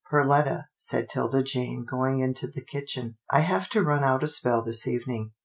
"Perletta," 0.11 0.65
said 0.75 1.07
'Tilda 1.09 1.43
Jane 1.43 1.85
going 1.87 2.21
into 2.21 2.47
the 2.47 2.63
kitchen," 2.65 3.17
I 3.31 3.41
have 3.41 3.69
to 3.69 3.83
run 3.83 4.03
out 4.03 4.23
a 4.23 4.27
spell 4.27 4.63
this 4.63 4.87
evening." 4.87 5.33